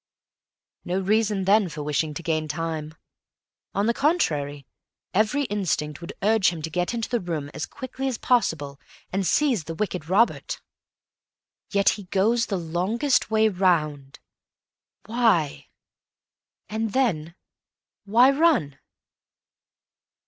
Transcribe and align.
No 0.83 0.99
reason, 0.99 1.43
then, 1.45 1.69
for 1.69 1.83
wishing 1.83 2.15
to 2.15 2.23
gain 2.23 2.47
time. 2.47 2.95
On 3.75 3.85
the 3.85 3.93
contrary, 3.93 4.65
every 5.13 5.43
instinct 5.43 6.01
would 6.01 6.13
urge 6.23 6.49
him 6.49 6.63
to 6.63 6.71
get 6.71 6.95
into 6.95 7.07
the 7.07 7.19
room 7.19 7.51
as 7.53 7.67
quickly 7.67 8.07
as 8.07 8.17
possible, 8.17 8.79
and 9.13 9.27
seize 9.27 9.65
the 9.65 9.75
wicked 9.75 10.09
Robert. 10.09 10.59
Yet 11.71 11.89
he 11.89 12.05
goes 12.05 12.47
the 12.47 12.57
longest 12.57 13.29
way 13.29 13.47
round. 13.47 14.17
Why? 15.05 15.67
And 16.67 16.93
then, 16.93 17.35
why 18.05 18.31
_run? 18.31 18.79